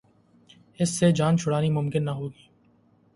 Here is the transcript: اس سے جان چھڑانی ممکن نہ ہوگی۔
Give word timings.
اس 0.79 0.89
سے 0.89 1.11
جان 1.11 1.37
چھڑانی 1.37 1.69
ممکن 1.69 2.05
نہ 2.05 2.11
ہوگی۔ 2.11 2.45